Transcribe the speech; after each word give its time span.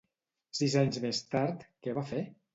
Sis 0.59 0.77
anys 0.81 0.97
més 1.03 1.21
tard, 1.37 1.63
què 1.85 1.97
va 2.01 2.07
fer? 2.15 2.25